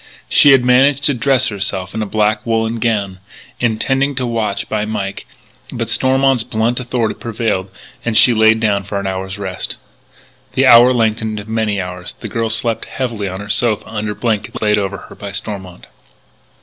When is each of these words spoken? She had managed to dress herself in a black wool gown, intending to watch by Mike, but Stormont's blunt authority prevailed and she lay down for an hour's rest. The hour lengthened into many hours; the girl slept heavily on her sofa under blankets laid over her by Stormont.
She 0.27 0.49
had 0.49 0.65
managed 0.65 1.03
to 1.03 1.13
dress 1.13 1.49
herself 1.49 1.93
in 1.93 2.01
a 2.01 2.07
black 2.07 2.43
wool 2.43 2.67
gown, 2.71 3.19
intending 3.59 4.15
to 4.15 4.25
watch 4.25 4.67
by 4.67 4.83
Mike, 4.83 5.27
but 5.71 5.89
Stormont's 5.91 6.41
blunt 6.41 6.79
authority 6.79 7.13
prevailed 7.13 7.69
and 8.03 8.17
she 8.17 8.33
lay 8.33 8.55
down 8.55 8.83
for 8.83 8.99
an 8.99 9.05
hour's 9.05 9.37
rest. 9.37 9.75
The 10.53 10.65
hour 10.65 10.91
lengthened 10.91 11.37
into 11.39 11.51
many 11.51 11.79
hours; 11.79 12.15
the 12.19 12.27
girl 12.27 12.49
slept 12.49 12.85
heavily 12.85 13.27
on 13.27 13.41
her 13.41 13.49
sofa 13.49 13.85
under 13.87 14.15
blankets 14.15 14.59
laid 14.59 14.79
over 14.79 14.97
her 14.97 15.13
by 15.13 15.31
Stormont. 15.33 15.85